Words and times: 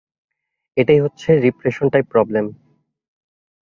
এটাই 0.77 0.99
হচ্ছে 0.99 1.29
regression 1.39 1.87
type 1.89 2.05
problem. 2.09 2.45